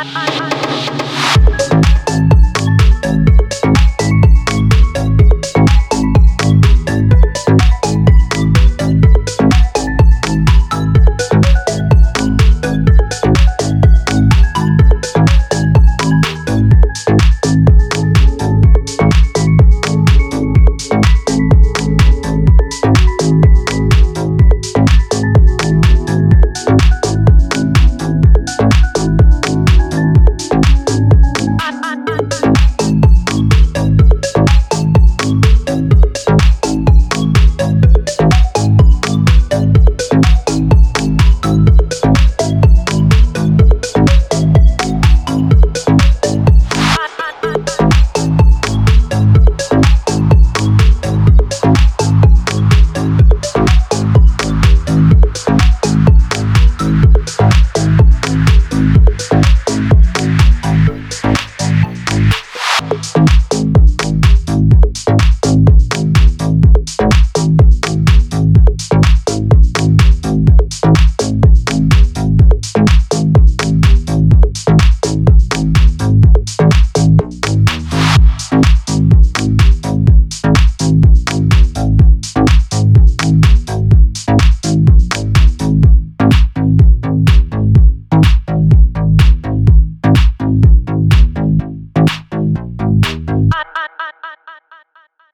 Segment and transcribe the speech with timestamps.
[0.00, 0.39] I, I